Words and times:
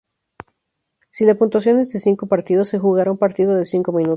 Si 1.11 1.25
la 1.25 1.35
puntuación 1.35 1.79
es 1.79 1.93
de 1.93 1.99
cinco 1.99 2.25
partidos, 2.25 2.69
se 2.69 2.79
jugará 2.79 3.11
un 3.11 3.19
partido 3.19 3.53
de 3.53 3.67
cinco 3.67 3.91
minutos. 3.91 4.09